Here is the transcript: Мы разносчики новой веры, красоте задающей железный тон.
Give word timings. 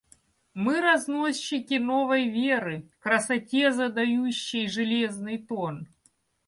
Мы 0.55 0.81
разносчики 0.81 1.75
новой 1.75 2.27
веры, 2.27 2.89
красоте 2.97 3.71
задающей 3.71 4.67
железный 4.67 5.37
тон. 5.37 5.89